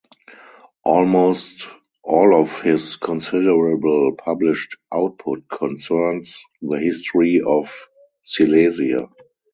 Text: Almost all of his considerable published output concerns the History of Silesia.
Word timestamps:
Almost 0.83 1.67
all 2.01 2.33
of 2.41 2.61
his 2.63 2.95
considerable 2.95 4.13
published 4.15 4.75
output 4.91 5.47
concerns 5.47 6.43
the 6.59 6.79
History 6.79 7.39
of 7.45 7.71
Silesia. 8.23 9.07